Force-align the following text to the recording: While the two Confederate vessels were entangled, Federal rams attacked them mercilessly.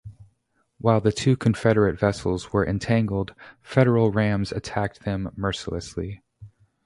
While 0.79 0.99
the 0.99 1.11
two 1.11 1.37
Confederate 1.37 1.99
vessels 1.99 2.51
were 2.51 2.65
entangled, 2.65 3.35
Federal 3.61 4.09
rams 4.11 4.51
attacked 4.51 5.01
them 5.01 5.31
mercilessly. 5.35 6.23